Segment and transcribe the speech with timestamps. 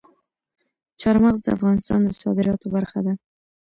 [1.01, 3.13] چار مغز د افغانستان د صادراتو برخه ده.